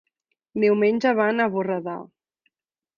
[0.63, 1.97] Diumenge van a Borredà.